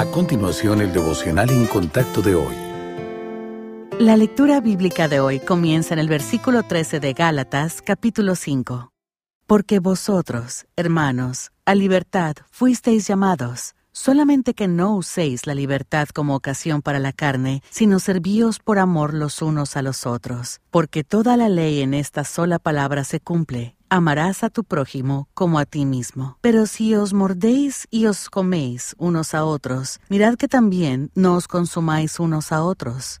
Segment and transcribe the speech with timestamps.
[0.00, 2.56] A continuación, el devocional en contacto de hoy.
[3.98, 8.94] La lectura bíblica de hoy comienza en el versículo 13 de Gálatas, capítulo 5.
[9.46, 16.80] Porque vosotros, hermanos, a libertad fuisteis llamados, solamente que no uséis la libertad como ocasión
[16.80, 21.50] para la carne, sino servíos por amor los unos a los otros, porque toda la
[21.50, 26.38] ley en esta sola palabra se cumple amarás a tu prójimo como a ti mismo.
[26.40, 31.48] Pero si os mordéis y os coméis unos a otros, mirad que también no os
[31.48, 33.20] consumáis unos a otros.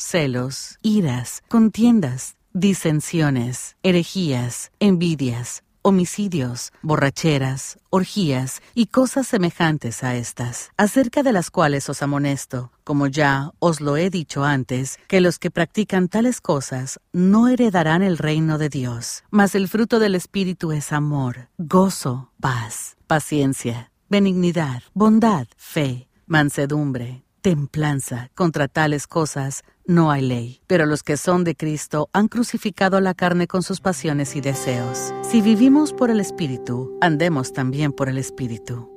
[0.00, 11.22] celos, iras, contiendas, disensiones, herejías, envidias, homicidios, borracheras, orgías y cosas semejantes a estas, acerca
[11.22, 15.50] de las cuales os amonesto, como ya os lo he dicho antes, que los que
[15.50, 19.22] practican tales cosas no heredarán el reino de Dios.
[19.30, 28.30] Mas el fruto del Espíritu es amor, gozo, paz, paciencia, benignidad, bondad, fe, mansedumbre, templanza.
[28.34, 30.60] Contra tales cosas no hay ley.
[30.66, 35.12] Pero los que son de Cristo han crucificado la carne con sus pasiones y deseos.
[35.22, 38.88] Si vivimos por el Espíritu, andemos también por el Espíritu.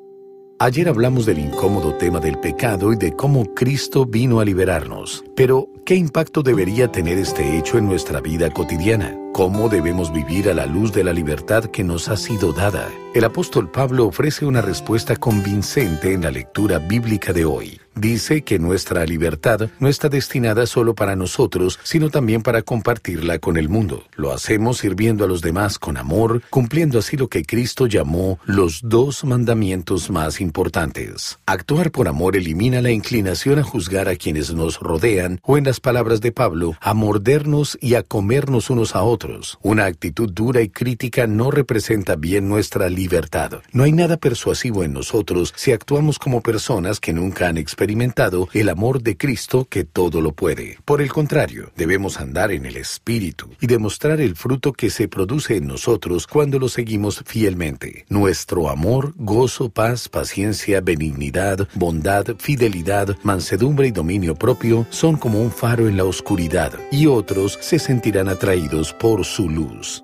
[0.60, 5.26] Ayer hablamos del incómodo tema del pecado y de cómo Cristo vino a liberarnos.
[5.36, 9.18] Pero, ¿qué impacto debería tener este hecho en nuestra vida cotidiana?
[9.34, 12.92] ¿Cómo debemos vivir a la luz de la libertad que nos ha sido dada?
[13.16, 17.80] El apóstol Pablo ofrece una respuesta convincente en la lectura bíblica de hoy.
[17.96, 23.56] Dice que nuestra libertad no está destinada solo para nosotros, sino también para compartirla con
[23.56, 24.04] el mundo.
[24.16, 28.82] Lo hacemos sirviendo a los demás con amor, cumpliendo así lo que Cristo llamó los
[28.84, 31.38] dos mandamientos más importantes.
[31.46, 36.20] Actuar por amor elimina la inclinación a juzgar a quienes nos rodean o, en palabras
[36.22, 39.60] de Pablo, a mordernos y a comernos unos a otros.
[39.62, 43.62] Una actitud dura y crítica no representa bien nuestra libertad.
[43.72, 48.48] No hay nada persuasivo en nosotros si actuamos como personas que nunca han experimentado experimentado
[48.54, 50.78] el amor de Cristo que todo lo puede.
[50.86, 55.58] Por el contrario, debemos andar en el Espíritu y demostrar el fruto que se produce
[55.58, 58.06] en nosotros cuando lo seguimos fielmente.
[58.08, 65.52] Nuestro amor, gozo, paz, paciencia, benignidad, bondad, fidelidad, mansedumbre y dominio propio son como un
[65.64, 70.04] en la oscuridad y otros se sentirán atraídos por su luz.